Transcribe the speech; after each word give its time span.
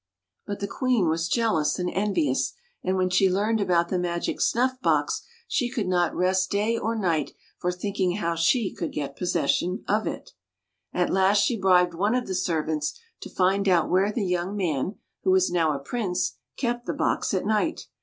But 0.47 0.61
the 0.61 0.67
Queen 0.67 1.09
was 1.09 1.29
jealous 1.29 1.77
and 1.77 1.87
envious, 1.87 2.53
and 2.83 2.97
when 2.97 3.11
she 3.11 3.29
learned 3.29 3.61
about 3.61 3.89
the 3.89 3.99
magic 3.99 4.41
snuff 4.41 4.81
box, 4.81 5.21
she 5.47 5.69
could 5.69 5.87
not 5.87 6.15
rest 6.15 6.49
day 6.49 6.75
or 6.75 6.95
night 6.95 7.33
for 7.59 7.71
thinking 7.71 8.13
how 8.13 8.33
she 8.33 8.73
could 8.73 8.91
get 8.93 9.15
possession 9.15 9.83
of 9.87 10.07
it. 10.07 10.31
At 10.91 11.11
last 11.13 11.37
she 11.43 11.55
bribed 11.55 11.93
one 11.93 12.15
of 12.15 12.25
the 12.25 12.33
servants 12.33 12.99
to 13.19 13.29
find 13.29 13.69
out 13.69 13.91
where 13.91 14.11
the 14.11 14.25
young 14.25 14.55
man, 14.57 14.95
who 15.21 15.29
was 15.29 15.51
now 15.51 15.71
a 15.71 15.77
Prince, 15.77 16.33
kept 16.57 16.87
the 16.87 16.95
box 16.95 17.31
at 17.35 17.45
night. 17.45 17.85